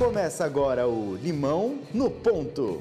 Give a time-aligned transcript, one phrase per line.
[0.00, 2.80] Começa agora o Limão no Ponto.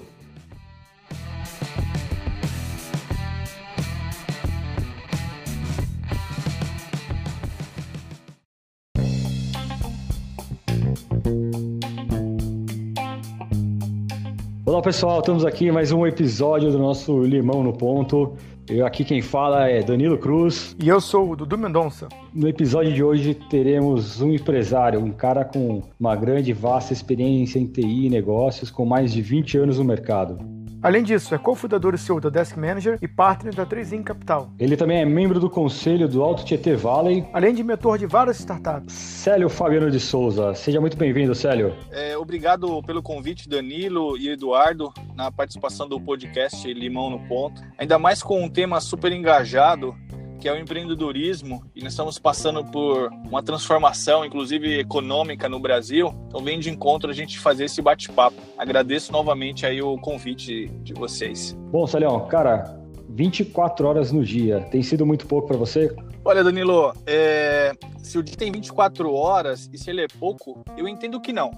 [14.65, 18.37] Olá pessoal, estamos aqui em mais um episódio do nosso Limão no Ponto.
[18.69, 20.75] Eu aqui quem fala é Danilo Cruz.
[20.79, 22.07] E eu sou o Dudu Mendonça.
[22.31, 27.65] No episódio de hoje teremos um empresário, um cara com uma grande, vasta experiência em
[27.65, 30.37] TI e negócios, com mais de 20 anos no mercado.
[30.81, 34.49] Além disso, é cofundador e CEO da Desk Manager e partner da 3 Capital.
[34.57, 37.25] Ele também é membro do conselho do Alto Tietê Valley.
[37.33, 38.93] Além de mentor de várias startups.
[38.93, 40.53] Célio Fabiano de Souza.
[40.53, 41.75] Seja muito bem-vindo, Célio.
[41.91, 47.61] É, obrigado pelo convite, Danilo e Eduardo, na participação do podcast Limão no Ponto.
[47.77, 49.93] Ainda mais com um tema super engajado
[50.39, 56.13] que é o empreendedorismo, e nós estamos passando por uma transformação, inclusive econômica no Brasil.
[56.27, 58.37] Então vem de encontro a gente fazer esse bate-papo.
[58.57, 61.57] Agradeço novamente aí o convite de vocês.
[61.71, 65.93] Bom, Salião, cara, 24 horas no dia, tem sido muito pouco para você?
[66.23, 67.73] Olha, Danilo, é...
[68.01, 71.51] se o dia tem 24 horas e se ele é pouco, eu entendo que não.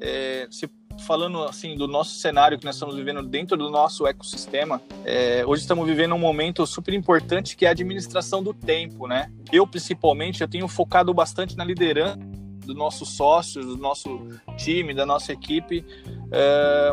[0.00, 0.46] É...
[0.50, 0.68] se
[1.02, 5.62] falando assim do nosso cenário que nós estamos vivendo dentro do nosso ecossistema, é, hoje
[5.62, 9.30] estamos vivendo um momento super importante que é a administração do tempo, né?
[9.52, 12.18] Eu principalmente eu tenho focado bastante na liderança
[12.64, 15.84] dos nossos sócios, do nosso time, da nossa equipe.
[16.32, 16.92] É,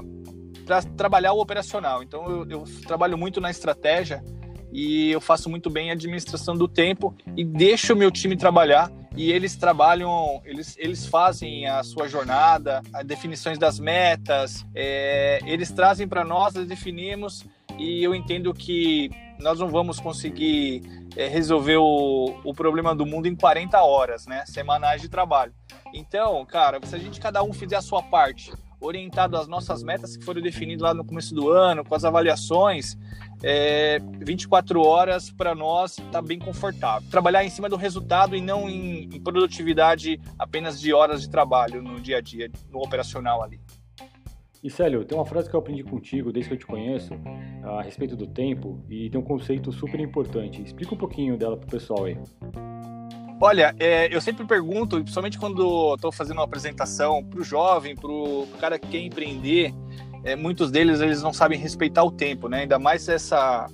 [0.66, 2.04] para trabalhar o operacional.
[2.04, 4.24] Então eu, eu trabalho muito na estratégia
[4.72, 8.92] e eu faço muito bem a administração do tempo e deixo o meu time trabalhar.
[9.16, 15.70] E eles trabalham, eles, eles fazem a sua jornada, as definições das metas, é, eles
[15.70, 17.46] trazem para nós, nós definimos.
[17.78, 20.82] E eu entendo que nós não vamos conseguir
[21.18, 25.54] é, resolver o, o problema do mundo em 40 horas, né, semanais de trabalho.
[25.94, 30.18] Então, cara, se a gente cada um fizer a sua parte, orientado às nossas metas
[30.18, 32.98] que foram definidas lá no começo do ano, com as avaliações,
[33.44, 37.08] é, 24 horas para nós está bem confortável.
[37.10, 41.82] Trabalhar em cima do resultado e não em, em, produtividade apenas de horas de trabalho
[41.82, 43.60] no dia a dia, no operacional ali.
[44.64, 47.14] E Célio, tem uma frase que eu aprendi contigo desde que eu te conheço
[47.64, 50.62] a respeito do tempo e tem um conceito super importante.
[50.62, 52.18] Explica um pouquinho dela para o pessoal aí.
[53.44, 58.12] Olha, é, eu sempre pergunto, principalmente quando estou fazendo uma apresentação para o jovem, para
[58.12, 59.74] o cara que quer empreender,
[60.24, 62.62] é, muitos deles eles não sabem respeitar o tempo, né?
[62.62, 63.66] Ainda mais essa,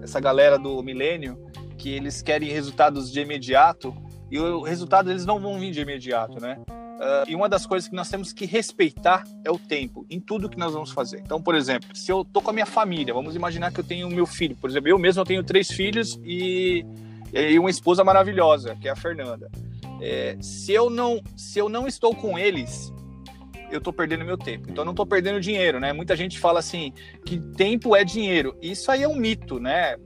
[0.00, 1.36] essa galera do milênio,
[1.76, 3.92] que eles querem resultados de imediato,
[4.30, 6.58] e o resultado eles não vão vir de imediato, né?
[6.68, 10.48] Uh, e uma das coisas que nós temos que respeitar é o tempo em tudo
[10.48, 11.18] que nós vamos fazer.
[11.18, 14.08] Então, por exemplo, se eu tô com a minha família, vamos imaginar que eu tenho
[14.08, 16.86] meu filho, por exemplo, eu mesmo tenho três filhos e
[17.32, 19.50] e uma esposa maravilhosa, que é a Fernanda.
[20.00, 22.92] É, se eu não se eu não estou com eles,
[23.70, 24.68] eu estou perdendo meu tempo.
[24.70, 25.92] Então eu não estou perdendo dinheiro, né?
[25.92, 26.92] Muita gente fala assim
[27.24, 28.56] que tempo é dinheiro.
[28.60, 29.96] Isso aí é um mito, né?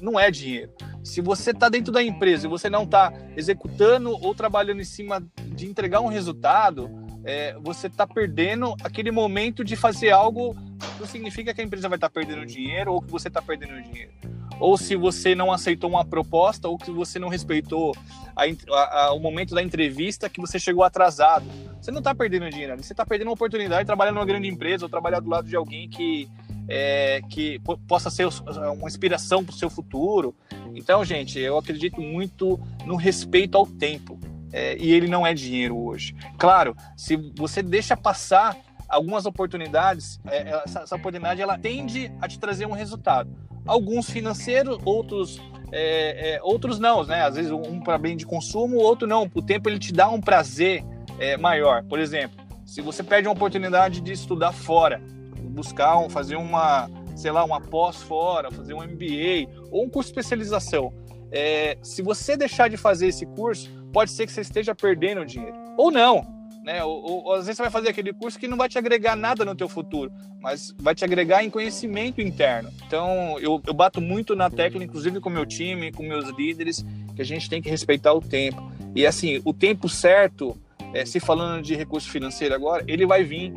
[0.00, 0.72] Não é dinheiro.
[1.02, 5.22] Se você está dentro da empresa e você não está executando ou trabalhando em cima
[5.46, 6.90] de entregar um resultado,
[7.24, 10.56] é, você está perdendo aquele momento de fazer algo.
[10.98, 14.12] Não significa que a empresa vai estar perdendo dinheiro ou que você está perdendo dinheiro
[14.60, 17.96] ou se você não aceitou uma proposta, ou que você não respeitou
[18.36, 21.46] a, a, a, o momento da entrevista que você chegou atrasado.
[21.80, 24.84] Você não está perdendo dinheiro, você está perdendo uma oportunidade de trabalhar numa grande empresa
[24.84, 26.28] ou trabalhar do lado de alguém que,
[26.68, 27.58] é, que
[27.88, 28.28] possa ser
[28.76, 30.36] uma inspiração para o seu futuro.
[30.74, 34.20] Então, gente, eu acredito muito no respeito ao tempo.
[34.52, 36.12] É, e ele não é dinheiro hoje.
[36.36, 38.56] Claro, se você deixa passar
[38.90, 43.30] algumas oportunidades, é, essa, essa oportunidade ela tende a te trazer um resultado
[43.66, 45.40] alguns financeiros, outros
[45.72, 47.22] é, é, outros não, né?
[47.22, 49.30] Às vezes um para bem de consumo, outro não.
[49.32, 50.84] O tempo ele te dá um prazer
[51.18, 51.84] é, maior.
[51.84, 52.36] Por exemplo,
[52.66, 55.00] se você perde uma oportunidade de estudar fora,
[55.42, 60.12] buscar um, fazer uma, sei lá, uma pós fora, fazer um MBA ou um curso
[60.12, 60.92] de especialização,
[61.30, 65.54] é, se você deixar de fazer esse curso, pode ser que você esteja perdendo dinheiro.
[65.76, 66.26] Ou não,
[66.62, 66.84] né?
[66.84, 69.44] Ou, ou, às vezes você vai fazer aquele curso que não vai te agregar nada
[69.44, 72.70] no teu futuro, mas vai te agregar em conhecimento interno.
[72.86, 76.84] Então, eu, eu bato muito na tecla, inclusive com meu time, com meus líderes,
[77.14, 78.70] que a gente tem que respeitar o tempo.
[78.94, 80.56] E assim, o tempo certo,
[80.92, 83.52] é, se falando de recurso financeiro agora, ele vai vir.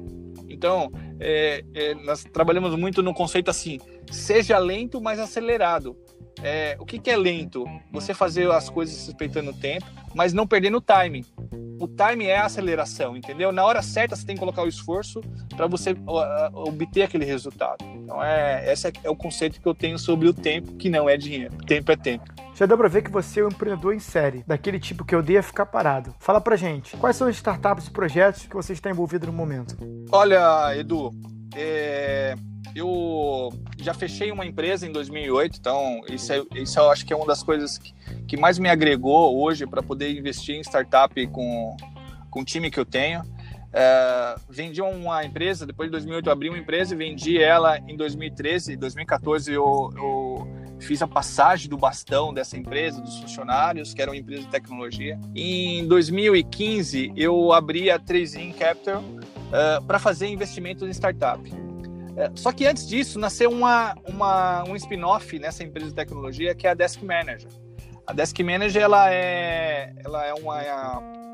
[0.50, 3.80] Então, é, é, nós trabalhamos muito no conceito assim:
[4.12, 5.98] seja lento, mas acelerado.
[6.42, 7.66] É, o que, que, é lento?
[7.92, 11.26] Você fazer as coisas respeitando o tempo, mas não perdendo o timing.
[11.80, 13.52] O timing é a aceleração, entendeu?
[13.52, 15.22] Na hora certa você tem que colocar o esforço
[15.56, 15.96] para você
[16.54, 17.84] obter aquele resultado.
[17.96, 21.18] Então, é, esse é o conceito que eu tenho sobre o tempo, que não é
[21.18, 21.58] dinheiro.
[21.66, 22.26] Tempo é tempo.
[22.56, 25.42] Já deu pra ver que você é um empreendedor em série, daquele tipo que odeia
[25.42, 26.14] ficar parado.
[26.20, 29.76] Fala pra gente, quais são as startups e projetos que você está envolvido no momento?
[30.12, 31.12] Olha, Edu,
[31.56, 32.36] é,
[32.76, 33.50] eu
[33.84, 37.28] já fechei uma empresa em 2008, então isso, é, isso eu acho que é uma
[37.28, 37.94] das coisas que,
[38.28, 41.76] que mais me agregou hoje para poder investir em startup com,
[42.30, 43.22] com o time que eu tenho.
[43.74, 47.98] É, vendi uma empresa, depois de 2008 eu abri uma empresa e vendi ela em
[47.98, 50.48] 2013, 2014 eu, eu
[50.80, 55.20] fiz a passagem do bastão dessa empresa, dos funcionários, que era uma empresa de tecnologia.
[55.36, 61.42] Em 2015 eu abri a 3 Capital uh, para fazer investimentos em startup.
[62.14, 66.68] Uh, só que antes disso nasceu uma, uma, um spin-off nessa empresa de tecnologia que
[66.68, 67.50] é a Desk Manager.
[68.06, 70.62] A Desk Manager ela é, ela é uma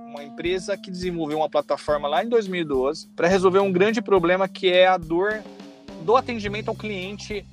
[0.10, 4.72] uma empresa que desenvolveu uma plataforma lá em 2012 para resolver um grande problema que
[4.72, 5.42] é a dor
[6.02, 7.46] do atendimento ao cliente,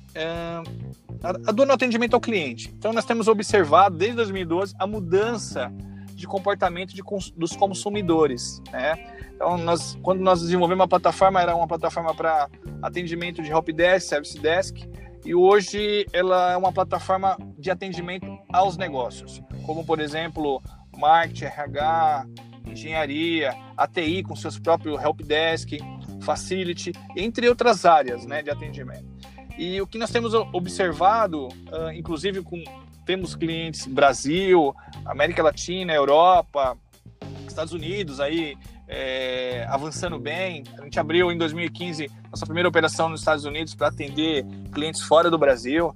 [1.21, 2.73] a dor no atendimento ao cliente.
[2.75, 5.71] Então nós temos observado desde 2012 a mudança
[6.17, 7.03] de comportamento de,
[7.35, 8.95] dos consumidores, né?
[9.35, 12.49] Então, nós, quando nós desenvolvemos uma plataforma, era uma plataforma para
[12.81, 14.89] atendimento de helpdesk, service desk,
[15.23, 20.59] e hoje ela é uma plataforma de atendimento aos negócios, como por exemplo
[20.97, 22.25] marketing, RH,
[22.65, 25.77] engenharia, ATI com seus próprios helpdesk,
[26.21, 29.05] facility, entre outras áreas né, de atendimento.
[29.55, 32.63] E o que nós temos observado, uh, inclusive com
[33.07, 34.75] temos clientes Brasil,
[35.05, 36.77] América Latina, Europa,
[37.47, 40.63] Estados Unidos aí é, avançando bem.
[40.77, 45.31] A gente abriu em 2015 nossa primeira operação nos Estados Unidos para atender clientes fora
[45.31, 45.95] do Brasil.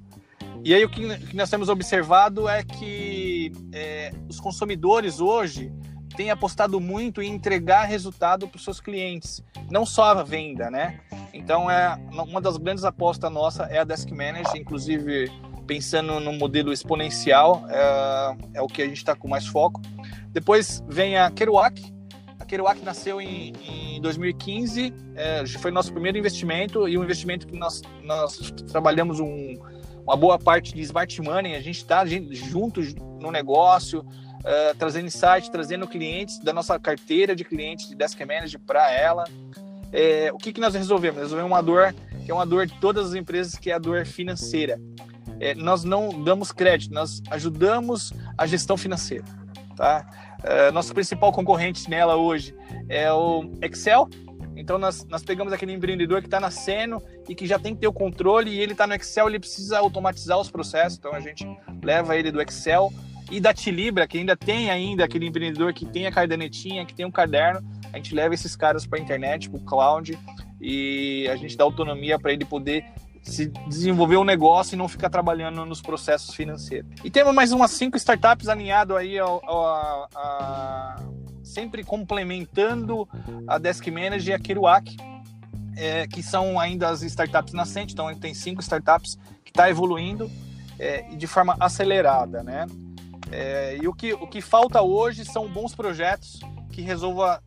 [0.64, 5.70] E aí o que, nós temos observado é que é, os consumidores hoje
[6.16, 11.00] têm apostado muito em entregar resultado para os seus clientes, não só a venda, né?
[11.34, 15.32] Então é uma das grandes apostas nossa é a Desk Manager, inclusive
[15.68, 19.82] pensando no modelo exponencial é, é o que a gente está com mais foco.
[20.32, 21.82] Depois vem a Kerouac.
[22.40, 27.58] A Kerouac nasceu em, em 2015, é, foi nosso primeiro investimento e um investimento que
[27.58, 29.56] nós, nós trabalhamos um
[30.04, 35.50] uma boa parte de smart money, a gente está juntos no negócio, uh, trazendo insight,
[35.52, 39.24] trazendo clientes da nossa carteira de clientes de Desk Manager para ela.
[39.94, 41.22] É, o que, que nós resolvemos?
[41.22, 41.94] Resolvemos uma dor
[42.26, 44.80] que é uma dor de todas as empresas, que é a dor financeira.
[45.42, 49.26] É, nós não damos crédito, nós ajudamos a gestão financeira.
[49.76, 50.06] Tá?
[50.40, 52.56] Uh, nosso principal concorrente nela hoje
[52.88, 54.08] é o Excel,
[54.56, 57.88] então nós, nós pegamos aquele empreendedor que está nascendo e que já tem que ter
[57.88, 61.00] o controle e ele está no Excel, ele precisa automatizar os processos.
[61.00, 61.44] Então a gente
[61.82, 62.94] leva ele do Excel
[63.32, 67.06] e da Tilibra, que ainda tem ainda aquele empreendedor que tem a cadernetinha, que tem
[67.06, 70.20] um caderno, a gente leva esses caras para a internet, para o cloud
[70.62, 72.86] e a gente dá autonomia para ele poder
[73.22, 76.90] se desenvolver um negócio e não ficar trabalhando nos processos financeiros.
[77.04, 80.96] E temos mais umas cinco startups alinhado aí ao, ao, a,
[81.44, 83.08] sempre complementando
[83.48, 84.98] a Desk Manager e a Kerouac,
[85.78, 90.30] é, que são ainda as startups nascentes, então a tem cinco startups que está evoluindo
[90.80, 92.66] é, de forma acelerada, né?
[93.32, 96.40] É, e o que, o que falta hoje são bons projetos
[96.72, 97.40] que resolvam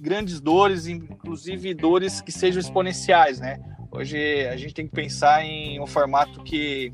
[0.00, 3.58] grandes dores, inclusive dores que sejam exponenciais, né?
[3.92, 6.92] Hoje a gente tem que pensar em um formato que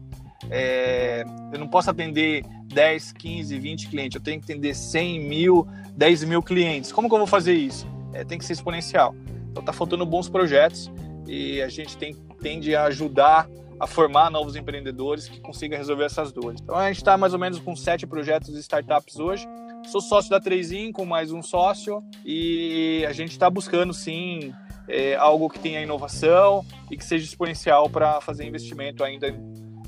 [0.51, 5.67] é, eu não posso atender 10, 15, 20 clientes, eu tenho que atender 100 mil,
[5.93, 6.91] 10 mil clientes.
[6.91, 7.87] Como que eu vou fazer isso?
[8.13, 9.15] É, tem que ser exponencial.
[9.51, 10.91] Então tá faltando bons projetos
[11.27, 16.33] e a gente tem, tende a ajudar a formar novos empreendedores que consigam resolver essas
[16.33, 16.61] dores.
[16.61, 19.47] Então a gente está mais ou menos com sete projetos de startups hoje.
[19.87, 24.53] Sou sócio da 3 com mais um sócio e a gente está buscando sim
[24.89, 29.33] é, algo que tenha inovação e que seja exponencial para fazer investimento ainda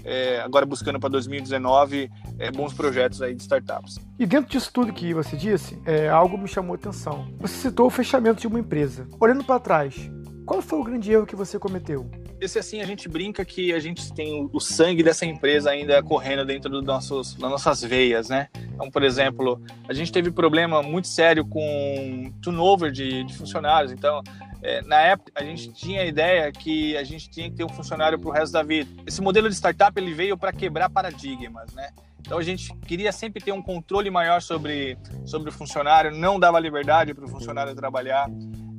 [0.05, 3.99] é, agora buscando para 2019 é, bons projetos aí de startups.
[4.19, 7.29] E dentro disso tudo que você disse, é, algo me chamou a atenção.
[7.39, 9.07] Você citou o fechamento de uma empresa.
[9.19, 10.11] Olhando para trás,
[10.47, 12.11] qual foi o grande erro que você cometeu?
[12.41, 16.45] Esse assim, a gente brinca que a gente tem o sangue dessa empresa ainda correndo
[16.45, 18.49] dentro dos nossos, das nossas veias, né?
[18.75, 23.93] Então, por exemplo, a gente teve problema muito sério com turnover de, de funcionários.
[23.93, 24.23] Então,
[24.63, 27.69] é, na época, a gente tinha a ideia que a gente tinha que ter um
[27.69, 28.89] funcionário para o resto da vida.
[29.07, 31.91] Esse modelo de startup ele veio para quebrar paradigmas, né?
[32.21, 36.61] Então a gente queria sempre ter um controle maior sobre, sobre o funcionário, não dava
[36.61, 38.31] liberdade para o funcionário trabalhar.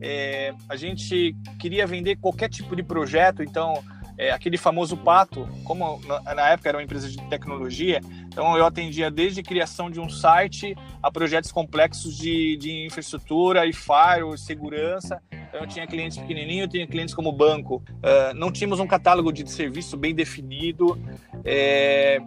[0.02, 3.84] É, a gente queria vender qualquer tipo de projeto, então
[4.18, 9.12] é, aquele famoso pato, como na época era uma empresa de tecnologia, então eu atendia
[9.12, 15.22] desde criação de um site a projetos complexos de, de infraestrutura e firewall, segurança.
[15.50, 17.84] Então eu tinha clientes pequenininhos, tinha clientes como banco.
[17.98, 20.98] Uh, não tínhamos um catálogo de serviço bem definido.
[21.44, 22.20] É,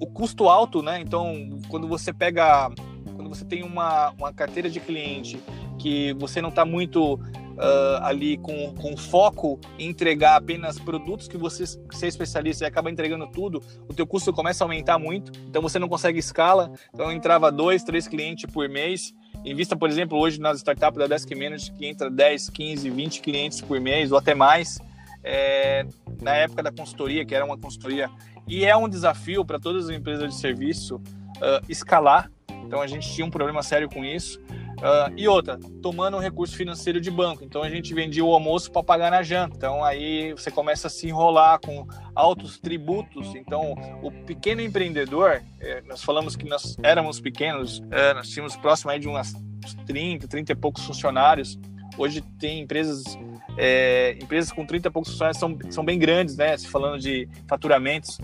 [0.00, 1.00] o custo alto, né?
[1.00, 2.68] Então, quando você pega,
[3.14, 5.38] quando você tem uma, uma carteira de cliente
[5.82, 11.36] que você não está muito uh, ali com, com foco em entregar apenas produtos que
[11.36, 15.32] você, você é especialista e acaba entregando tudo, o teu custo começa a aumentar muito,
[15.48, 19.12] então você não consegue escala, então entrava dois, três clientes por mês,
[19.44, 23.20] em vista, por exemplo, hoje nas startups da Desk Management, que entra 10, 15, 20
[23.20, 24.78] clientes por mês ou até mais,
[25.24, 25.84] é,
[26.20, 28.08] na época da consultoria, que era uma consultoria,
[28.46, 32.30] e é um desafio para todas as empresas de serviço uh, escalar,
[32.64, 34.40] então a gente tinha um problema sério com isso.
[34.82, 37.44] Uh, e outra, tomando um recurso financeiro de banco.
[37.44, 39.56] Então a gente vendia o almoço para pagar na janta.
[39.56, 41.86] Então aí você começa a se enrolar com
[42.16, 43.32] altos tributos.
[43.36, 48.90] Então o pequeno empreendedor, eh, nós falamos que nós éramos pequenos, eh, nós tínhamos próximo
[48.90, 49.32] aí de umas
[49.86, 51.56] 30, 30 e poucos funcionários.
[51.96, 53.04] Hoje tem empresas,
[53.56, 56.56] é, empresas com 30 e poucos funcionários são, são bem grandes, né?
[56.56, 58.18] Se falando de faturamentos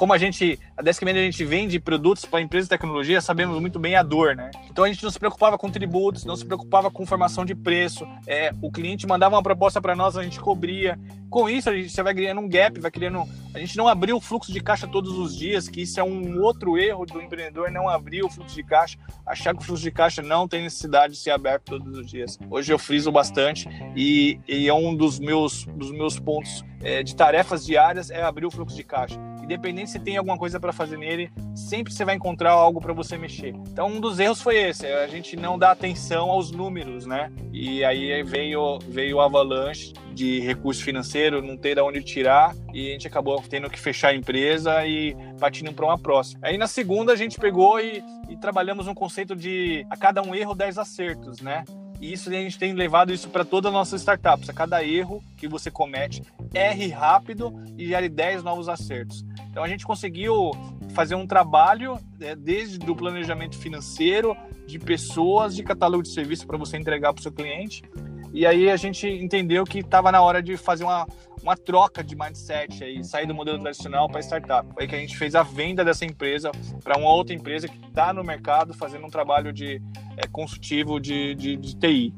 [0.00, 3.78] como a gente, a Deskman a gente vende produtos para empresas de tecnologia, sabemos muito
[3.78, 4.50] bem a dor, né?
[4.70, 8.08] Então a gente não se preocupava com tributos, não se preocupava com formação de preço.
[8.26, 10.98] É, o cliente mandava uma proposta para nós, a gente cobria.
[11.28, 13.24] Com isso, a gente, você vai criando um gap, vai criando.
[13.54, 16.40] A gente não abriu o fluxo de caixa todos os dias, que isso é um
[16.40, 19.90] outro erro do empreendedor, não abrir o fluxo de caixa, achar que o fluxo de
[19.90, 22.38] caixa não tem necessidade de ser aberto todos os dias.
[22.48, 27.14] Hoje eu friso bastante e, e é um dos meus, dos meus pontos é, de
[27.14, 30.96] tarefas diárias é abrir o fluxo de caixa independente se tem alguma coisa para fazer
[30.96, 33.48] nele, sempre você vai encontrar algo para você mexer.
[33.48, 37.32] Então, um dos erros foi esse, a gente não dá atenção aos números, né?
[37.52, 42.90] E aí veio, veio o avalanche de recurso financeiro, não ter de onde tirar, e
[42.90, 46.40] a gente acabou tendo que fechar a empresa e partindo para uma próxima.
[46.44, 50.32] Aí na segunda a gente pegou e, e trabalhamos um conceito de a cada um
[50.32, 51.64] erro, 10 acertos, né?
[52.00, 54.48] E isso a gente tem levado isso para todas as nossas startups.
[54.48, 56.22] A cada erro que você comete,
[56.54, 59.24] erre rápido e gere 10 novos acertos.
[59.50, 60.52] Então a gente conseguiu
[60.94, 66.56] fazer um trabalho né, desde o planejamento financeiro, de pessoas, de catálogo de serviço para
[66.56, 67.82] você entregar para o seu cliente.
[68.32, 71.06] E aí a gente entendeu que estava na hora de fazer uma,
[71.42, 74.72] uma troca de mindset aí, sair do modelo tradicional para startup.
[74.72, 78.12] Foi que a gente fez a venda dessa empresa para uma outra empresa que está
[78.12, 79.82] no mercado fazendo um trabalho de
[80.16, 82.14] é, consultivo de, de, de TI.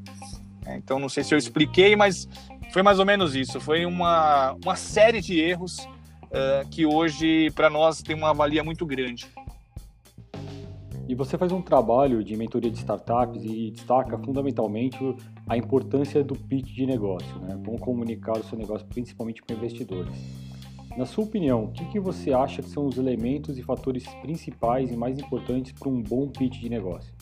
[0.66, 2.28] É, então não sei se eu expliquei, mas
[2.72, 3.60] foi mais ou menos isso.
[3.60, 8.84] Foi uma, uma série de erros uh, que hoje para nós tem uma valia muito
[8.86, 9.26] grande.
[11.08, 14.98] E você faz um trabalho de mentoria de startups e destaca fundamentalmente
[15.48, 17.60] a importância do pitch de negócio, né?
[17.64, 20.14] como comunicar o seu negócio principalmente para investidores.
[20.96, 24.90] Na sua opinião, o que, que você acha que são os elementos e fatores principais
[24.90, 27.12] e mais importantes para um bom pitch de negócio?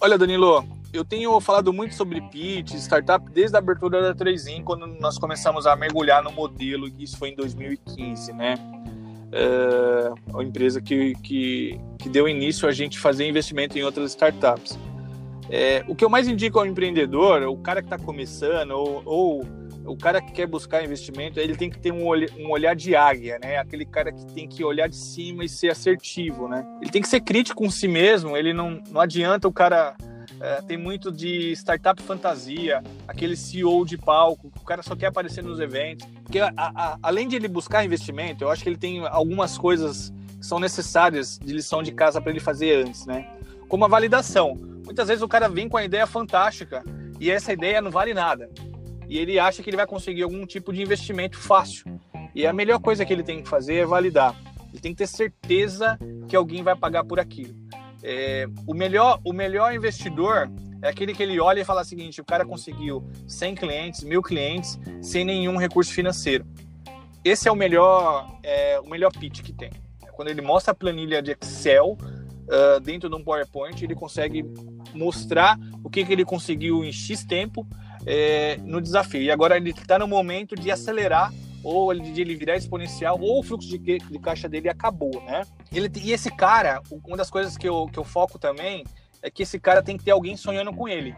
[0.00, 4.86] Olha, Danilo, eu tenho falado muito sobre pitch, startup, desde a abertura da 3 quando
[4.86, 8.54] nós começamos a mergulhar no modelo, e isso foi em 2015, né?
[9.32, 14.78] É, a empresa que, que, que, deu início a gente fazer investimento em outras startups.
[15.50, 19.46] É, o que eu mais indico ao empreendedor, o cara que está começando, ou, ou,
[19.84, 22.96] o cara que quer buscar investimento, ele tem que ter um, olh um olhar de
[22.96, 23.58] águia, né?
[23.58, 26.66] Aquele cara que tem que olhar de cima e ser assertivo, né?
[26.80, 29.96] Ele tem que ser crítico com si mesmo, ele não, não adianta o cara
[30.40, 35.42] é, tem muito de startup fantasia, aquele CEO de palco, o cara só quer aparecer
[35.42, 36.06] nos eventos.
[36.22, 40.12] Porque a, a, além de ele buscar investimento, eu acho que ele tem algumas coisas
[40.38, 43.30] que são necessárias de lição de casa para ele fazer antes, né?
[43.68, 44.54] Como a validação.
[44.84, 46.84] Muitas vezes o cara vem com a ideia fantástica
[47.18, 48.50] e essa ideia não vale nada.
[49.08, 51.98] E ele acha que ele vai conseguir algum tipo de investimento fácil.
[52.34, 54.36] E a melhor coisa que ele tem que fazer é validar.
[54.72, 57.54] Ele tem que ter certeza que alguém vai pagar por aquilo.
[58.08, 60.48] É, o, melhor, o melhor investidor
[60.80, 64.22] é aquele que ele olha e fala o seguinte: o cara conseguiu 100 clientes, mil
[64.22, 66.46] clientes, sem nenhum recurso financeiro.
[67.24, 69.70] Esse é o melhor, é, o melhor pitch que tem.
[70.12, 74.44] Quando ele mostra a planilha de Excel uh, dentro de um PowerPoint, ele consegue
[74.94, 77.66] mostrar o que, que ele conseguiu em X tempo
[78.06, 79.20] é, no desafio.
[79.20, 81.32] E agora ele está no momento de acelerar
[81.64, 85.42] ou de ele virar exponencial, ou o fluxo de, de caixa dele acabou, né?
[85.72, 88.84] Ele, e esse cara, uma das coisas que eu, que eu foco também
[89.22, 91.14] é que esse cara tem que ter alguém sonhando com ele.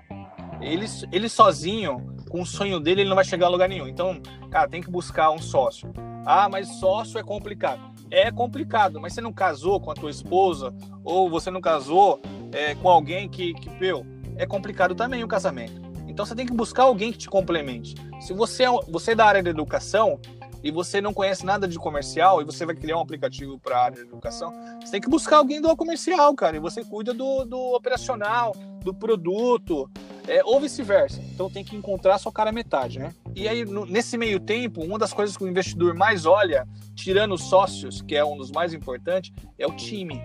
[0.61, 3.87] Ele, ele sozinho, com o sonho dele, ele não vai chegar a lugar nenhum.
[3.87, 5.93] Então, cara, tem que buscar um sócio.
[6.27, 7.81] Ah, mas sócio é complicado.
[8.11, 10.75] É complicado, mas você não casou com a tua esposa,
[11.05, 12.21] ou você não casou
[12.53, 14.05] é, com alguém que, que, meu,
[14.37, 15.81] é complicado também o casamento.
[16.07, 17.95] Então você tem que buscar alguém que te complemente.
[18.21, 20.19] Se você é, você é da área da educação,
[20.63, 23.85] e você não conhece nada de comercial e você vai criar um aplicativo para a
[23.85, 27.45] área de educação, você tem que buscar alguém do comercial, cara, e você cuida do,
[27.45, 29.91] do operacional, do produto,
[30.27, 31.21] é, ou vice-versa.
[31.33, 33.15] Então tem que encontrar sua cara metade, né?
[33.35, 37.35] E aí, no, nesse meio tempo, uma das coisas que o investidor mais olha, tirando
[37.35, 40.21] os sócios, que é um dos mais importantes, é o time.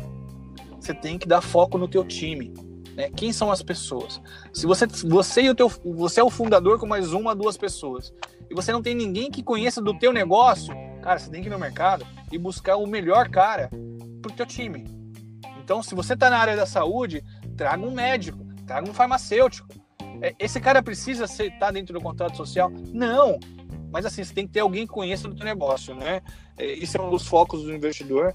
[0.79, 2.53] Você tem que dar foco no teu time.
[2.95, 3.09] Né?
[3.15, 4.21] Quem são as pessoas?
[4.53, 8.13] Se você, você e o teu, você é o fundador com mais uma, duas pessoas,
[8.49, 11.51] e você não tem ninguém que conheça do teu negócio, cara, você tem que ir
[11.51, 13.69] no mercado e buscar o melhor cara
[14.21, 14.85] pro teu time.
[15.63, 17.23] Então, se você está na área da saúde,
[17.55, 19.67] traga um médico, traga um farmacêutico.
[20.21, 22.71] É, esse cara precisa estar tá dentro do contrato social?
[22.91, 23.39] Não.
[23.91, 26.21] Mas assim, você tem que ter alguém que conheça do teu negócio, né?
[26.57, 28.33] Esse é um dos focos do investidor.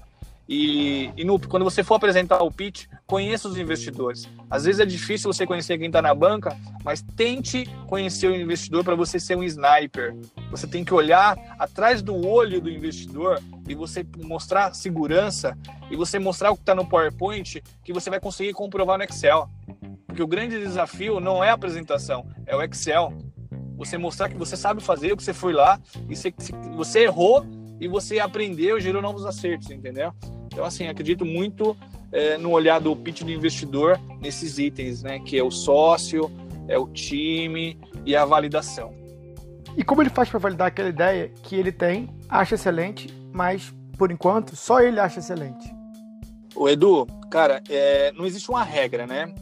[0.51, 4.27] E, e no, quando você for apresentar o pitch, conheça os investidores.
[4.49, 8.83] Às vezes é difícil você conhecer quem está na banca, mas tente conhecer o investidor
[8.83, 10.15] para você ser um sniper.
[10.49, 15.55] Você tem que olhar atrás do olho do investidor e você mostrar segurança
[15.91, 19.47] e você mostrar o que está no PowerPoint que você vai conseguir comprovar no Excel.
[20.07, 23.15] Porque o grande desafio não é a apresentação, é o Excel.
[23.77, 25.79] Você mostrar que você sabe fazer, que você foi lá
[26.09, 26.33] e você,
[26.75, 27.45] você errou
[27.79, 30.11] e você aprendeu gerou novos acertos, entendeu?
[30.51, 31.77] Então, assim, acredito muito
[32.11, 35.19] é, no olhar do pitch do investidor nesses itens, né?
[35.19, 36.31] Que é o sócio,
[36.67, 38.93] é o time e a validação.
[39.77, 44.11] E como ele faz para validar aquela ideia que ele tem, acha excelente, mas por
[44.11, 45.73] enquanto só ele acha excelente?
[46.55, 49.33] O Edu, cara, é, não existe uma regra, né?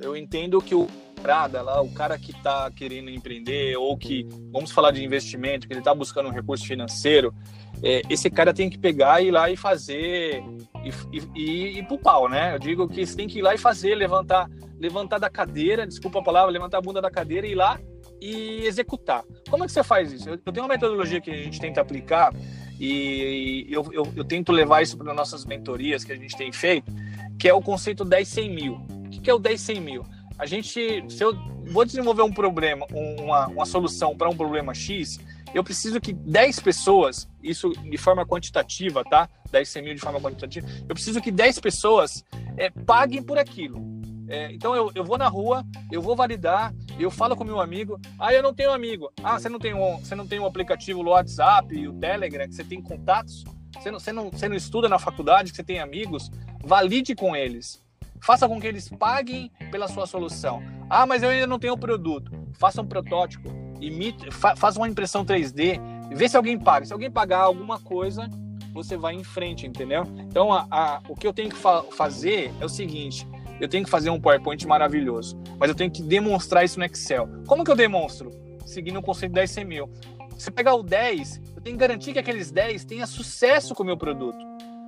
[0.00, 0.88] Eu entendo que o
[1.22, 5.72] Prada lá, o cara que está querendo empreender ou que, vamos falar de investimento, que
[5.72, 7.34] ele está buscando um recurso financeiro,
[7.82, 10.42] é, esse cara tem que pegar e ir lá e fazer
[10.84, 12.54] e, e, e ir pro pau, né?
[12.54, 16.18] Eu digo que você tem que ir lá e fazer, levantar, levantar da cadeira, desculpa
[16.18, 17.78] a palavra, levantar a bunda da cadeira e ir lá
[18.20, 19.24] e executar.
[19.48, 20.28] Como é que você faz isso?
[20.28, 22.32] Eu, eu tenho uma metodologia que a gente tenta aplicar
[22.80, 26.92] e eu, eu, eu tento levar isso para nossas mentorias que a gente tem feito,
[27.38, 28.74] que é o conceito 10 100 mil.
[28.74, 30.04] O que é o 10 100 mil?
[30.38, 31.34] A gente, se eu
[31.66, 35.18] vou desenvolver um problema, uma, uma solução para um problema X,
[35.54, 39.28] eu preciso que 10 pessoas, isso de forma quantitativa, tá?
[39.50, 42.24] 10 100 mil de forma quantitativa, eu preciso que 10 pessoas
[42.56, 43.98] é, paguem por aquilo.
[44.28, 47.98] É, então eu, eu vou na rua, eu vou validar, eu falo com meu amigo,
[48.18, 49.10] ah, eu não tenho amigo.
[49.22, 52.54] Ah, você não tem um, você não tem um aplicativo no WhatsApp, o Telegram, que
[52.54, 53.44] você tem contatos?
[53.74, 56.30] Você não, você, não, você não estuda na faculdade, que você tem amigos?
[56.62, 57.82] Valide com eles.
[58.20, 60.62] Faça com que eles paguem pela sua solução.
[60.90, 62.32] Ah, mas eu ainda não tenho o produto.
[62.58, 63.48] Faça um protótipo
[63.80, 65.80] imite, fa, faz uma impressão 3D,
[66.14, 66.86] vê se alguém paga.
[66.86, 68.28] Se alguém pagar alguma coisa,
[68.72, 70.04] você vai em frente, entendeu?
[70.18, 73.26] Então, a, a, o que eu tenho que fa fazer é o seguinte:
[73.60, 77.28] eu tenho que fazer um PowerPoint maravilhoso, mas eu tenho que demonstrar isso no Excel.
[77.46, 78.30] Como que eu demonstro?
[78.64, 79.90] Seguindo o conceito 10 100 mil.
[80.36, 83.86] Se pegar o 10, eu tenho que garantir que aqueles 10 tenham sucesso com o
[83.86, 84.38] meu produto.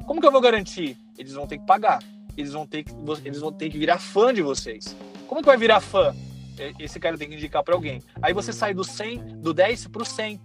[0.07, 0.97] Como que eu vou garantir?
[1.19, 2.01] Eles vão ter que pagar.
[2.37, 2.93] Eles vão ter que,
[3.25, 4.97] eles vão ter que virar fã de vocês.
[5.27, 6.15] Como que vai virar fã?
[6.79, 8.03] Esse cara tem que indicar para alguém.
[8.23, 10.41] Aí você sai do 100, do 10 para o 100.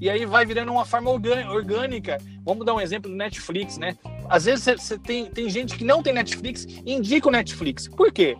[0.00, 2.18] E aí vai virando uma forma orgânica.
[2.44, 3.96] Vamos dar um exemplo do Netflix, né?
[4.28, 7.88] Às vezes você tem, tem gente que não tem Netflix e indica o Netflix.
[7.88, 8.36] Por quê?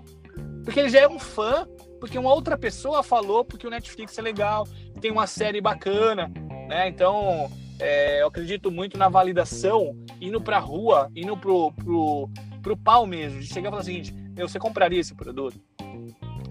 [0.64, 1.66] Porque ele já é um fã,
[2.00, 4.66] porque uma outra pessoa falou porque o Netflix é legal,
[5.00, 6.30] tem uma série bacana,
[6.68, 6.88] né?
[6.88, 12.28] Então, é, eu acredito muito na validação, indo pra rua, indo pro, pro,
[12.62, 15.60] pro pau mesmo, de chegar e falar o seguinte, você compraria esse produto?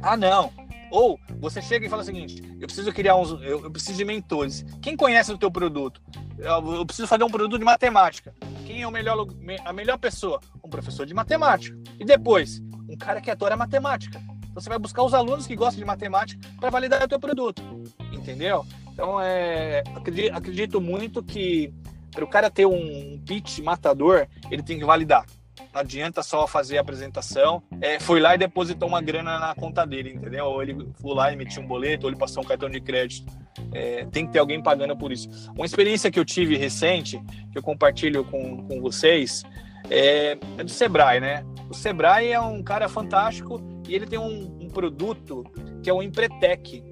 [0.01, 0.51] Ah, não.
[0.93, 3.32] Ou você chega e fala o seguinte: eu preciso criar uns.
[3.41, 4.63] Eu, eu preciso de mentores.
[4.79, 5.99] Quem conhece o teu produto?
[6.38, 8.32] Eu, eu, preciso fazer um produto de matemática.
[8.63, 9.25] Quem é o melhor,
[9.65, 10.39] a melhor pessoa?
[10.63, 11.75] Um professor de matemática.
[11.99, 14.21] E depois, um cara que adora matemática.
[14.51, 17.63] Então você vai buscar os alunos que gostam de matemática para validar o teu produto.
[18.12, 18.63] Entendeu?
[18.93, 21.73] Então é, acredito, acredito muito que
[22.12, 25.25] para o cara ter um pitch matador, ele tem que validar.
[25.73, 27.63] Não adianta só fazer a apresentação.
[27.81, 30.45] É, foi lá e depositou uma grana na conta dele, entendeu?
[30.45, 33.33] Ou ele foi lá e emitiu um boleto, ou ele passou um cartão de crédito.
[33.73, 35.27] É, tem que ter alguém pagando por isso.
[35.55, 37.19] Uma experiência que eu tive recente,
[37.51, 39.43] que eu compartilho com, com vocês,
[39.89, 41.43] é, é do Sebrae, né?
[41.67, 45.43] O Sebrae é um cara fantástico e ele tem um, um produto
[45.81, 46.83] que é o Empretec,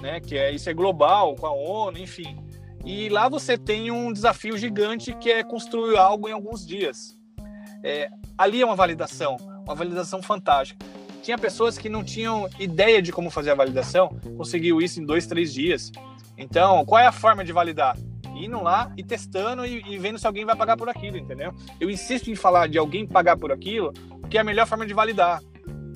[0.00, 0.18] né?
[0.18, 2.38] Que é isso é global com a ONU, enfim.
[2.86, 7.19] E lá você tem um desafio gigante que é construir algo em alguns dias.
[7.82, 10.84] É, ali é uma validação, uma validação fantástica.
[11.22, 15.26] Tinha pessoas que não tinham ideia de como fazer a validação, conseguiu isso em dois,
[15.26, 15.92] três dias.
[16.36, 17.96] Então, qual é a forma de validar?
[18.34, 21.52] Indo lá e testando e, e, vendo se alguém vai pagar por aquilo, entendeu?
[21.78, 24.94] Eu insisto em falar de alguém pagar por aquilo, porque é a melhor forma de
[24.94, 25.42] validar,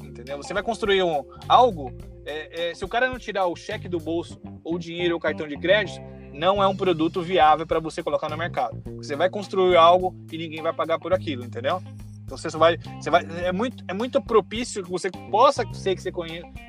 [0.02, 0.36] entendeu?
[0.36, 1.90] Você vai construir um, algo,
[2.26, 5.18] é, é, se o cara não tirar o cheque do bolso, ou o dinheiro ou
[5.18, 6.02] o cartão de crédito,
[6.34, 8.82] não é um produto viável para você colocar no mercado.
[8.96, 11.80] Você vai construir algo e ninguém vai pagar por aquilo, entendeu?
[12.24, 16.02] Então você vai, você vai, é muito, é muito propício que você possa ser que
[16.02, 16.10] você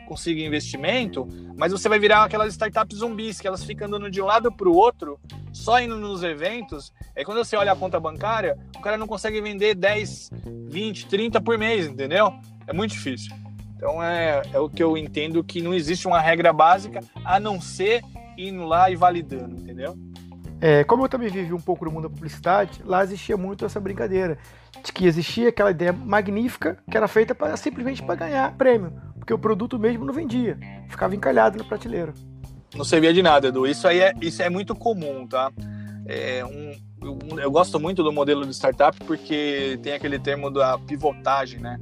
[0.05, 4.25] consiga investimento, mas você vai virar aquelas startups zumbis que elas ficam andando de um
[4.25, 5.19] lado para o outro,
[5.53, 6.93] só indo nos eventos.
[7.15, 10.29] Aí quando você olha a conta bancária, o cara não consegue vender 10,
[10.67, 12.33] 20, 30 por mês, entendeu?
[12.67, 13.33] É muito difícil.
[13.77, 17.61] Então é, é o que eu entendo que não existe uma regra básica a não
[17.61, 18.03] ser
[18.37, 19.95] indo lá e validando, entendeu?
[20.61, 23.79] É, como eu também vivi um pouco no mundo da publicidade, lá existia muito essa
[23.79, 24.37] brincadeira
[24.83, 29.33] de que existia aquela ideia magnífica que era feita para simplesmente para ganhar prêmio, porque
[29.33, 30.57] o produto mesmo não vendia,
[30.89, 32.13] ficava encalhado na prateleira.
[32.75, 33.65] Não servia de nada, Edu.
[33.65, 35.51] Isso aí é, isso é muito comum, tá?
[36.05, 40.77] É um, eu, eu gosto muito do modelo de startup porque tem aquele termo da
[40.77, 41.79] pivotagem, né?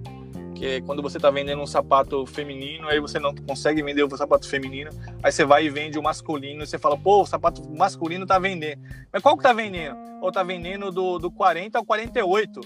[0.54, 4.18] Que é quando você está vendendo um sapato feminino, aí você não consegue vender o
[4.18, 7.62] sapato feminino, aí você vai e vende o masculino, e você fala, pô, o sapato
[7.76, 8.82] masculino tá vendendo.
[9.12, 9.98] Mas qual que tá vendendo?
[10.22, 12.62] Ou tá vendendo do, do 40 ao 48.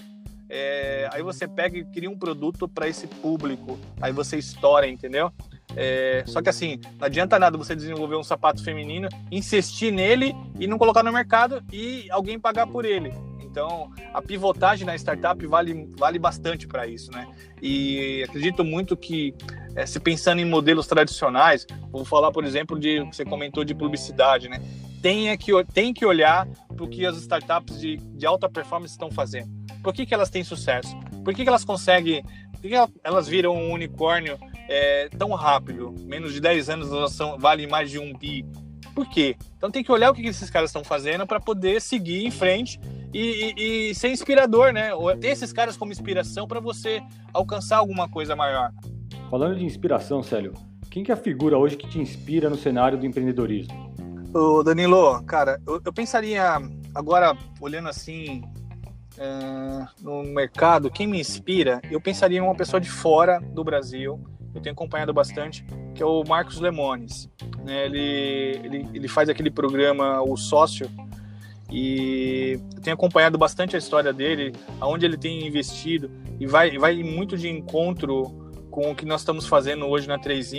[0.50, 5.30] É, aí você pega e cria um produto para esse público, aí você estoura, entendeu?
[5.76, 10.66] É, só que assim, não adianta nada você desenvolver um sapato feminino, insistir nele e
[10.66, 13.12] não colocar no mercado e alguém pagar por ele.
[13.50, 17.26] Então, a pivotagem na startup vale, vale bastante para isso, né?
[17.62, 19.34] E acredito muito que,
[19.74, 24.48] é, se pensando em modelos tradicionais, vou falar, por exemplo, de você comentou de publicidade,
[24.48, 24.60] né?
[25.02, 29.10] Tem que, tem que olhar para o que as startups de, de alta performance estão
[29.10, 29.48] fazendo.
[29.82, 30.94] Por que, que elas têm sucesso?
[31.24, 32.22] Por que, que elas conseguem.
[32.52, 35.94] Por que, que elas viram um unicórnio é, tão rápido?
[36.00, 38.44] Menos de 10 anos elas são, valem mais de um bi.
[38.98, 39.36] Por quê?
[39.56, 42.80] Então tem que olhar o que, esses caras estão fazendo para poder seguir em frente
[43.14, 44.90] e, e, e, ser inspirador, né?
[45.20, 47.00] Ter esses caras como inspiração para você
[47.32, 48.72] alcançar alguma coisa maior.
[49.30, 50.52] Falando de inspiração, Célio,
[50.90, 53.94] quem que é a figura hoje que te inspira no cenário do empreendedorismo?
[54.34, 56.60] Ô Danilo, cara, eu, eu pensaria
[56.92, 58.42] agora olhando assim
[59.16, 64.20] uh, no mercado, quem me inspira, eu pensaria em uma pessoa de fora do Brasil.
[64.52, 67.30] Eu tenho acompanhado bastante, que é o Marcos Lemones.
[67.68, 67.84] Né?
[67.84, 70.90] Ele, ele, ele faz aquele programa O Sócio,
[71.70, 77.02] e eu tenho acompanhado bastante a história dele, aonde ele tem investido e vai, vai
[77.02, 80.50] muito de encontro com o que nós estamos fazendo hoje na 3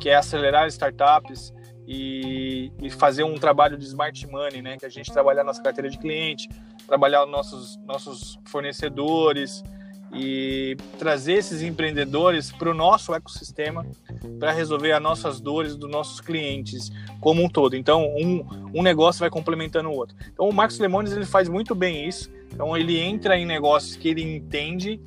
[0.00, 1.52] que é acelerar startups
[1.86, 4.76] e, e, fazer um trabalho de smart money, né?
[4.76, 6.48] Que a gente trabalhar nossa carteira de cliente,
[6.86, 9.62] trabalhar nossos, nossos fornecedores,
[10.12, 13.86] e trazer esses empreendedores para o nosso ecossistema
[14.38, 17.76] para resolver as nossas dores dos nossos clientes como um todo.
[17.76, 18.44] Então, um,
[18.74, 20.16] um negócio vai complementando o outro.
[20.32, 22.30] Então, o Marcos Lemones ele faz muito bem isso.
[22.52, 25.00] Então, ele entra em negócios que ele entende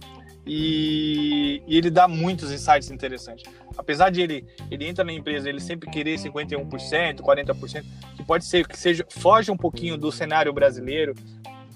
[0.46, 3.46] e, e, ele dá muitos insights interessantes.
[3.78, 7.86] Apesar de ele, ele entra na empresa, ele sempre querer 51%, 40%,
[8.16, 11.16] que pode ser que seja foge um pouquinho do cenário brasileiro,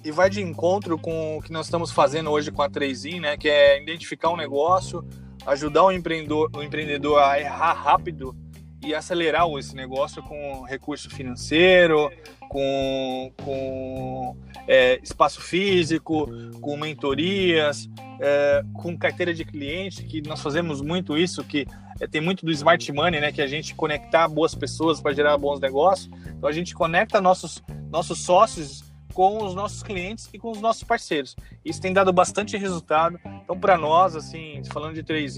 [0.08, 3.36] e vai de encontro com o que nós estamos fazendo hoje com a 3 né?
[3.36, 5.06] Que é identificar um negócio,
[5.46, 8.34] ajudar o empreendedor, o empreendedor a errar rápido
[8.82, 12.10] e acelerar esse negócio com recurso financeiro,
[12.48, 16.26] com, com é, espaço físico,
[16.62, 17.89] com mentorias,
[18.22, 21.67] é, com carteira de cliente, que nós fazemos muito isso, que
[22.00, 23.34] é, tem muito do smart money, né?
[23.34, 26.10] Que a gente conectar boas pessoas para gerar bons negócios.
[26.30, 28.87] Então a gente conecta nossos, nossos sócios
[29.17, 31.36] com os nossos clientes e com os nossos parceiros.
[31.65, 33.19] Isso tem dado bastante resultado.
[33.43, 35.38] Então, para nós, assim, falando de 3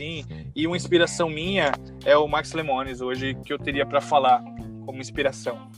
[0.54, 1.72] e uma inspiração minha
[2.04, 4.44] é o Max Lemones hoje que eu teria para falar
[4.86, 5.70] como inspiração.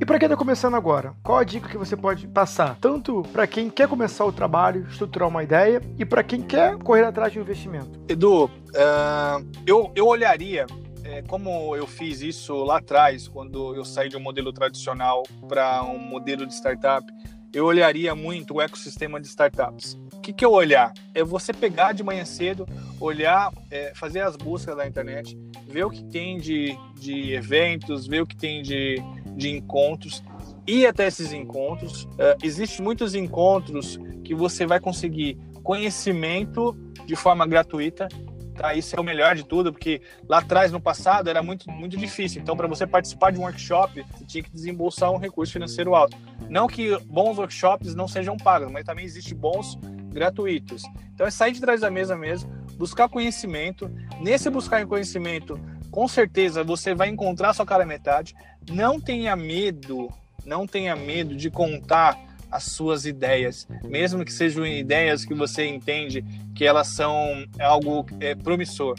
[0.00, 2.78] E para quem está começando agora, qual a dica que você pode passar?
[2.80, 7.04] Tanto para quem quer começar o trabalho, estruturar uma ideia, e para quem quer correr
[7.04, 8.00] atrás de um investimento?
[8.08, 10.64] Edu, uh, eu, eu olharia
[11.04, 15.82] é, como eu fiz isso lá atrás, quando eu saí de um modelo tradicional para
[15.82, 17.04] um modelo de startup,
[17.52, 19.98] eu olharia muito o ecossistema de startups.
[20.12, 20.92] O que, que eu olhar?
[21.14, 22.66] É você pegar de manhã cedo,
[23.00, 25.36] olhar, é, fazer as buscas na internet,
[25.66, 28.96] ver o que tem de, de eventos, ver o que tem de,
[29.36, 30.22] de encontros,
[30.66, 32.06] ir até esses encontros.
[32.18, 38.08] É, Existem muitos encontros que você vai conseguir conhecimento de forma gratuita
[38.60, 38.74] Tá?
[38.74, 42.42] Isso é o melhor de tudo, porque lá atrás, no passado, era muito, muito difícil.
[42.42, 46.14] Então, para você participar de um workshop, você tinha que desembolsar um recurso financeiro alto.
[46.46, 49.78] Não que bons workshops não sejam pagos, mas também existem bons
[50.12, 50.82] gratuitos.
[51.14, 53.90] Então, é sair de trás da mesa mesmo, buscar conhecimento.
[54.20, 55.58] Nesse buscar conhecimento,
[55.90, 58.34] com certeza você vai encontrar sua cara metade.
[58.70, 60.10] Não tenha medo,
[60.44, 62.14] não tenha medo de contar
[62.50, 68.34] as suas ideias, mesmo que sejam ideias que você entende que elas são algo é,
[68.34, 68.96] promissor.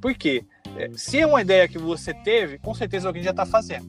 [0.00, 0.44] Por quê?
[0.76, 3.86] É, se é uma ideia que você teve, com certeza alguém já está fazendo.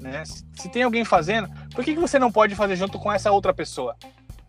[0.00, 0.24] Né?
[0.24, 3.52] Se, tem alguém fazendo, por que, que você não pode fazer junto com essa outra
[3.52, 3.96] pessoa?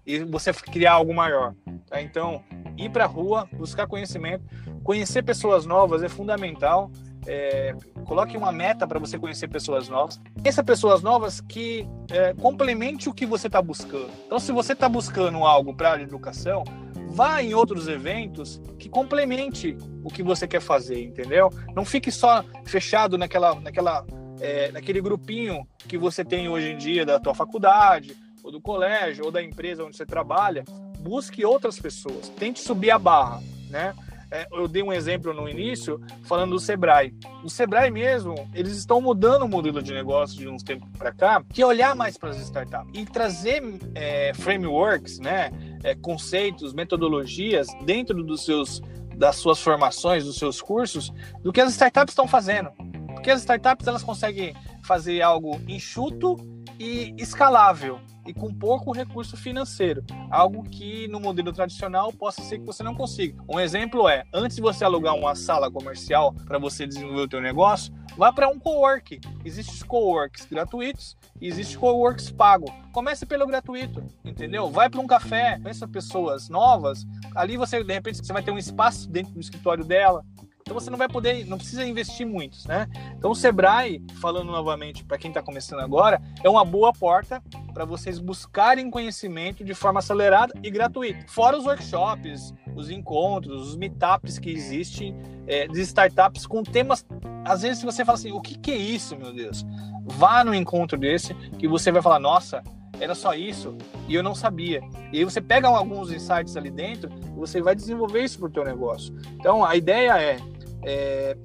[0.06, 1.54] E você criar algo maior.
[1.88, 2.02] Tá?
[2.02, 2.44] Então,
[2.78, 4.44] ir para a rua, buscar conhecimento,
[4.84, 6.90] conhecer pessoas novas é fundamental.
[7.28, 10.20] É, coloque uma meta para você conhecer pessoas novas.
[10.44, 14.10] Essas pessoas novas que é, complemente o que você está buscando.
[14.26, 16.64] Então, se você está buscando algo para a educação,
[17.10, 21.50] vá em outros eventos que complemente o que você quer fazer, entendeu?
[21.76, 24.06] Não fique só fechado naquela, naquela,
[24.40, 29.26] é, naquele grupinho que você tem hoje em dia da tua faculdade, ou do colégio,
[29.26, 30.64] ou da empresa onde você trabalha.
[31.00, 32.30] Busque outras pessoas.
[32.30, 33.94] Tente subir a barra, né?
[34.32, 37.14] É, eu dei um exemplo no início falando do Sebrae.
[37.44, 41.44] O Sebrae mesmo, eles estão mudando o modelo de negócio de uns tempos para cá,
[41.54, 43.62] que é olhar mais para as startups e trazer
[43.94, 45.52] é, frameworks, né,
[45.84, 48.82] é, conceitos, metodologias dentro dos seus
[49.14, 51.14] das suas formações, dos seus cursos,
[51.44, 52.72] do que as startups estão fazendo.
[53.14, 56.38] Porque as startups elas conseguem fazer algo enxuto
[56.80, 62.66] e escalável e com pouco recurso financeiro, algo que no modelo tradicional possa ser que
[62.66, 63.42] você não consiga.
[63.50, 67.42] Um exemplo é, antes de você alugar uma sala comercial para você desenvolver o teu
[67.42, 69.20] negócio, vá para um co-work.
[69.44, 72.66] Existem co-works gratuitos e existem co-works pago.
[72.92, 74.70] Comece pelo gratuito, entendeu?
[74.70, 77.06] Vai para um café, conheça pessoas novas.
[77.36, 80.24] Ali você, de repente, você vai ter um espaço dentro do escritório dela.
[80.72, 82.88] Então você não vai poder, não precisa investir muito, né?
[83.18, 87.84] Então o Sebrae, falando novamente para quem está começando agora, é uma boa porta para
[87.84, 91.26] vocês buscarem conhecimento de forma acelerada e gratuita.
[91.28, 95.14] Fora os workshops, os encontros, os meetups que existem
[95.46, 97.06] é, de startups com temas.
[97.44, 99.66] Às vezes você fala assim, o que, que é isso, meu Deus?
[100.06, 102.64] Vá no encontro desse que você vai falar, nossa,
[102.98, 103.76] era só isso
[104.08, 104.80] e eu não sabia.
[105.12, 107.10] E aí você pega alguns insights ali dentro
[107.42, 109.14] você vai desenvolver isso para o teu negócio.
[109.34, 110.38] Então a ideia é,
[110.84, 111.38] é,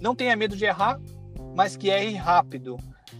[0.00, 1.00] não tenha medo de errar,
[1.54, 2.76] mas que erre rápido.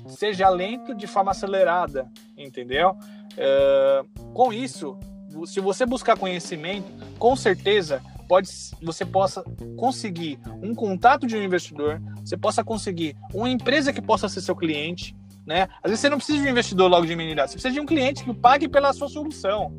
[0.08, 2.96] Seja lento de forma acelerada, entendeu?
[3.36, 4.98] É, com isso,
[5.46, 8.48] se você buscar conhecimento, com certeza pode,
[8.82, 9.42] você possa
[9.76, 14.56] conseguir um contato de um investidor, você possa conseguir uma empresa que possa ser seu
[14.56, 15.68] cliente, né?
[15.82, 17.86] Às vezes você não precisa de um investidor logo de imediato, você precisa de um
[17.86, 19.72] cliente que pague pela sua solução.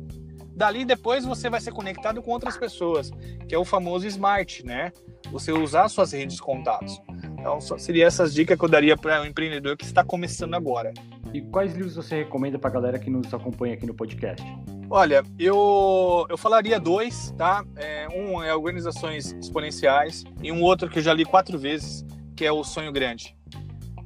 [0.56, 3.12] Dali depois você vai ser conectado com outras pessoas,
[3.46, 4.90] que é o famoso smart, né?
[5.30, 6.98] Você usar suas redes de contatos.
[7.38, 10.94] Então, seria essas dicas que eu daria para um empreendedor que está começando agora.
[11.34, 14.42] E quais livros você recomenda para a galera que nos acompanha aqui no podcast?
[14.88, 17.62] Olha, eu, eu falaria dois, tá?
[17.76, 22.02] É, um é Organizações Exponenciais e um outro que eu já li quatro vezes,
[22.34, 23.36] que é O Sonho Grande.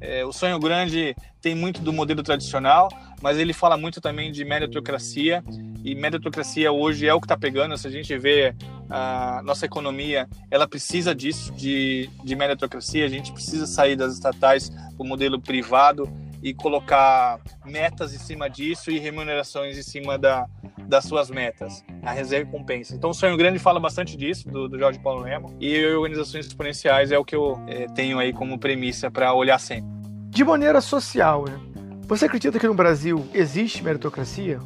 [0.01, 2.89] É, o Sonho Grande tem muito do modelo tradicional,
[3.21, 5.45] mas ele fala muito também de meritocracia,
[5.85, 7.77] e meritocracia hoje é o que está pegando.
[7.77, 8.55] Se a gente vê
[8.89, 14.71] a nossa economia, ela precisa disso, de, de meritocracia, a gente precisa sair das estatais
[14.71, 16.11] para o modelo privado
[16.42, 20.46] e colocar metas em cima disso e remunerações em cima da,
[20.87, 22.94] das suas metas, a reserva compensa.
[22.94, 27.12] Então, o Sonho Grande fala bastante disso, do, do Jorge Paulo Lemo, e organizações exponenciais
[27.12, 29.90] é o que eu é, tenho aí como premissa para olhar sempre.
[30.31, 31.61] De maneira social, né?
[32.03, 34.59] você acredita que no Brasil existe meritocracia?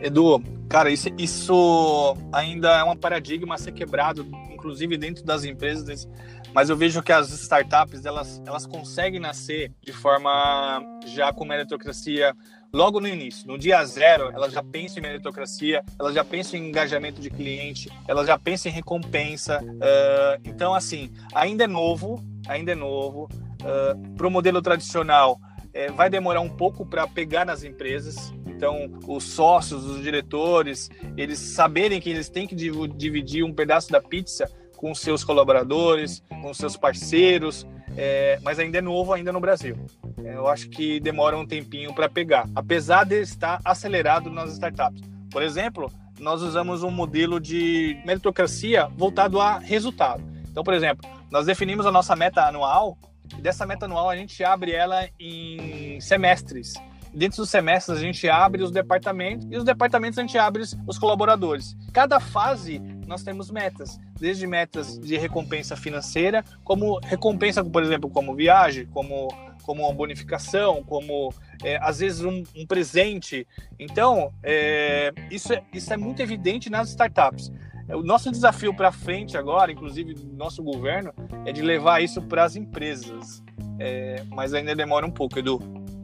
[0.00, 6.08] Edu, cara, isso, isso ainda é um paradigma a ser quebrado, inclusive dentro das empresas,
[6.54, 12.34] mas eu vejo que as startups elas, elas conseguem nascer de forma já com meritocracia
[12.72, 16.68] logo no início, no dia zero, ela já pensa em meritocracia, ela já pensa em
[16.68, 19.60] engajamento de cliente, ela já pensa em recompensa.
[19.62, 23.28] Uh, então, assim, ainda é novo, ainda é novo.
[23.60, 25.40] Uh, Para o modelo tradicional,
[25.72, 28.32] é, vai demorar um pouco para pegar nas empresas.
[28.46, 34.00] Então, os sócios, os diretores, eles saberem que eles têm que dividir um pedaço da
[34.00, 37.66] pizza com seus colaboradores, com seus parceiros,
[37.98, 39.76] é, mas ainda é novo ainda no Brasil.
[40.24, 45.02] É, eu acho que demora um tempinho para pegar, apesar de estar acelerado nas startups.
[45.30, 50.24] Por exemplo, nós usamos um modelo de meritocracia voltado a resultado.
[50.50, 52.96] Então, por exemplo, nós definimos a nossa meta anual
[53.36, 56.72] e dessa meta anual a gente abre ela em semestres.
[57.12, 60.98] Dentro dos semestres a gente abre os departamentos e os departamentos a gente abre os
[60.98, 61.76] colaboradores.
[61.92, 68.34] Cada fase nós temos metas, desde metas de recompensa financeira, como recompensa, por exemplo, como
[68.34, 69.28] viagem, como
[69.62, 73.46] como uma bonificação, como é, às vezes um, um presente.
[73.78, 77.52] Então, é, isso, é, isso é muito evidente nas startups.
[77.88, 81.12] O nosso desafio para frente agora, inclusive do nosso governo,
[81.44, 83.42] é de levar isso para as empresas.
[83.78, 85.60] É, mas ainda demora um pouco, Edu.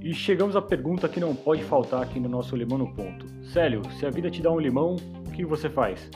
[0.06, 3.26] E chegamos à pergunta que não pode faltar aqui no nosso Limão no Ponto.
[3.52, 4.94] Célio, se a vida te dá um limão,
[5.26, 6.08] o que você faz?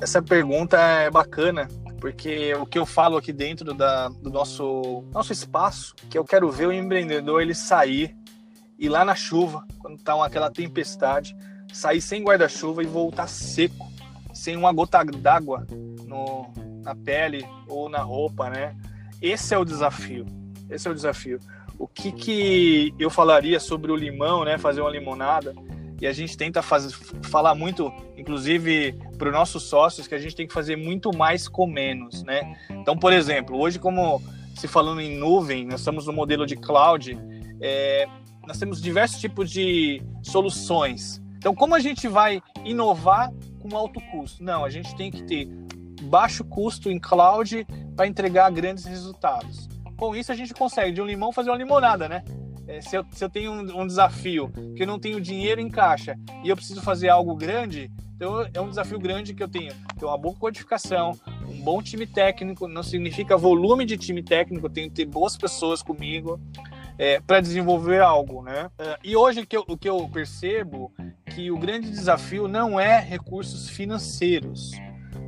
[0.00, 1.68] Essa pergunta é bacana,
[2.00, 6.50] porque o que eu falo aqui dentro da, do nosso, nosso espaço, que eu quero
[6.50, 8.12] ver o empreendedor ele sair
[8.76, 11.36] e lá na chuva, quando tá aquela tempestade,
[11.72, 13.86] sair sem guarda-chuva e voltar seco,
[14.34, 15.64] sem uma gota d'água
[16.82, 18.76] na pele ou na roupa, né?
[19.22, 20.26] Esse é o desafio.
[20.68, 21.38] Esse é o desafio.
[21.78, 24.58] O que, que eu falaria sobre o limão, né?
[24.58, 25.54] Fazer uma limonada.
[26.00, 30.36] E a gente tenta fazer, falar muito, inclusive para os nossos sócios, que a gente
[30.36, 32.56] tem que fazer muito mais com menos, né?
[32.70, 34.22] Então, por exemplo, hoje, como
[34.54, 37.18] se falando em nuvem, nós estamos no modelo de cloud,
[37.60, 38.06] é,
[38.46, 41.22] nós temos diversos tipos de soluções.
[41.38, 44.42] Então, como a gente vai inovar com alto custo?
[44.42, 45.48] Não, a gente tem que ter
[46.02, 49.68] baixo custo em cloud para entregar grandes resultados.
[49.96, 52.22] Com isso, a gente consegue de um limão fazer uma limonada, né?
[52.68, 55.68] É, se, eu, se eu tenho um, um, desafio que eu não tenho dinheiro em
[55.68, 59.72] caixa e eu preciso fazer algo grande, então é um desafio grande que eu tenho.
[59.98, 61.12] Ter uma boa codificação,
[61.48, 65.36] um bom time técnico, não significa volume de time técnico, eu tenho que ter boas
[65.36, 66.40] pessoas comigo
[66.98, 68.68] é, para desenvolver algo, né?
[68.78, 70.92] É, e hoje que eu, o que eu percebo
[71.34, 74.72] que o grande desafio não é recursos financeiros.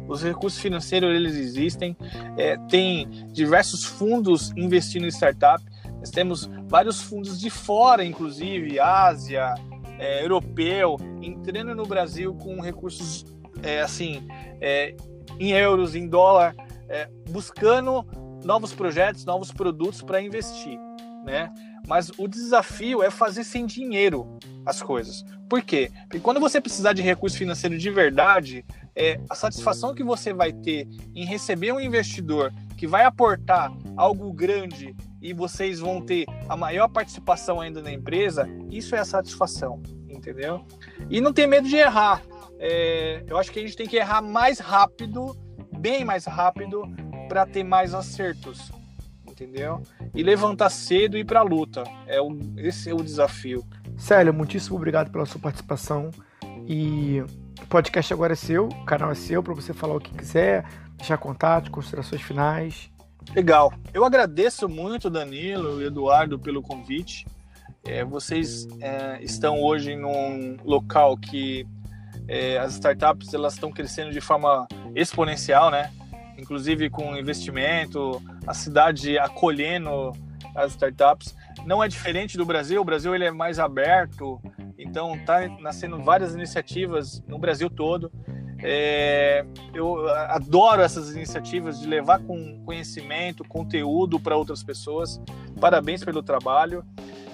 [0.09, 1.97] Os recursos financeiros eles existem,
[2.37, 5.63] é, tem diversos fundos investindo em startup.
[5.99, 9.55] Nós temos vários fundos de fora, inclusive Ásia,
[9.99, 13.27] é, europeu, entrando no Brasil com recursos
[13.63, 14.27] é, assim
[14.61, 14.95] é,
[15.39, 16.55] em euros, em dólar,
[16.89, 18.05] é, buscando
[18.45, 20.79] novos projetos, novos produtos para investir,
[21.25, 21.53] né?
[21.89, 25.25] Mas o desafio é fazer sem dinheiro as coisas.
[25.49, 25.91] Por quê?
[26.03, 28.63] Porque quando você precisar de recurso financeiro de verdade,
[28.95, 34.31] é, a satisfação que você vai ter em receber um investidor que vai aportar algo
[34.33, 39.83] grande e vocês vão ter a maior participação ainda na empresa, isso é a satisfação,
[40.11, 40.67] entendeu?
[41.09, 42.23] E não ter medo de errar.
[42.59, 45.35] É, eu acho que a gente tem que errar mais rápido,
[45.79, 46.83] bem mais rápido,
[47.29, 48.71] para ter mais acertos,
[49.45, 49.83] entendeu?
[50.15, 51.85] E levantar cedo e ir para a luta.
[52.07, 53.65] É o, esse é o desafio.
[53.97, 56.11] Célio, muitíssimo obrigado pela sua participação
[56.67, 57.21] e
[57.63, 60.65] o podcast agora é seu, o canal é seu para você falar o que quiser,
[60.97, 62.91] deixar contato, considerações finais.
[63.35, 63.73] Legal.
[63.93, 67.27] Eu agradeço muito, Danilo e Eduardo, pelo convite.
[67.85, 71.67] É, vocês é, estão hoje num local que
[72.27, 75.91] é, as startups elas estão crescendo de forma exponencial, né?
[76.39, 80.13] Inclusive com investimento, a cidade acolhendo
[80.55, 81.37] as startups.
[81.67, 82.81] Não é diferente do Brasil.
[82.81, 84.41] O Brasil ele é mais aberto,
[84.79, 88.11] então tá nascendo várias iniciativas no Brasil todo.
[88.61, 95.21] É, eu adoro essas iniciativas de levar com conhecimento, conteúdo para outras pessoas.
[95.61, 96.85] Parabéns pelo trabalho.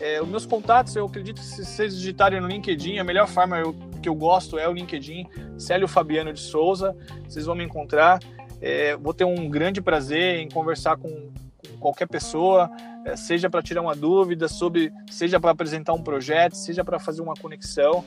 [0.01, 3.59] É, os meus contatos, eu acredito que se vocês digitarem no LinkedIn, a melhor forma
[3.59, 6.95] eu, que eu gosto é o LinkedIn, Célio Fabiano de Souza.
[7.27, 8.19] Vocês vão me encontrar.
[8.66, 12.70] É, vou ter um grande prazer em conversar com, com qualquer pessoa,
[13.05, 17.20] é, seja para tirar uma dúvida sobre, seja para apresentar um projeto, seja para fazer
[17.20, 18.03] uma conexão.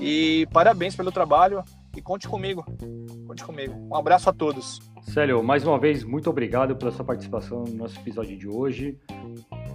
[0.00, 1.62] E parabéns pelo trabalho.
[1.94, 2.64] E conte comigo.
[3.26, 3.74] Conte comigo.
[3.90, 4.78] Um abraço a todos.
[5.02, 8.96] Célio, mais uma vez, muito obrigado pela sua participação no nosso episódio de hoje.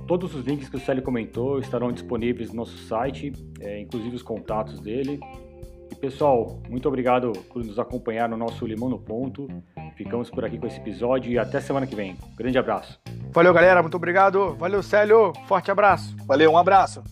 [0.07, 4.23] Todos os links que o Célio comentou estarão disponíveis no nosso site, é, inclusive os
[4.23, 5.19] contatos dele.
[5.91, 9.47] E pessoal, muito obrigado por nos acompanhar no nosso Limão no Ponto.
[9.95, 12.17] Ficamos por aqui com esse episódio e até semana que vem.
[12.35, 12.99] Grande abraço.
[13.31, 13.81] Valeu, galera.
[13.81, 14.55] Muito obrigado.
[14.55, 15.33] Valeu, Célio.
[15.47, 16.15] Forte abraço.
[16.25, 17.03] Valeu, um abraço.